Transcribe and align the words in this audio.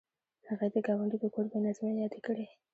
هغې 0.47 0.67
د 0.73 0.77
ګاونډي 0.85 1.17
د 1.21 1.25
کور 1.33 1.45
بې 1.51 1.59
نظمۍ 1.65 1.93
یادې 2.01 2.19
کړې 2.25 2.45